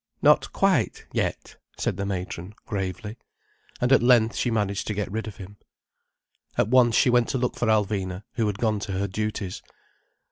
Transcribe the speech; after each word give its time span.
"Not 0.23 0.51
quite, 0.51 1.05
yet," 1.13 1.57
said 1.77 1.95
the 1.95 2.07
matron 2.07 2.55
gravely. 2.65 3.17
And 3.79 3.91
at 3.93 4.01
length 4.01 4.35
she 4.35 4.49
managed 4.49 4.87
to 4.87 4.95
get 4.95 5.11
rid 5.11 5.27
of 5.27 5.37
him. 5.37 5.57
At 6.57 6.69
once 6.69 6.95
she 6.95 7.11
went 7.11 7.29
to 7.29 7.37
look 7.37 7.55
for 7.55 7.67
Alvina, 7.67 8.23
who 8.33 8.47
had 8.47 8.57
gone 8.57 8.79
to 8.79 8.93
her 8.93 9.07
duties. 9.07 9.61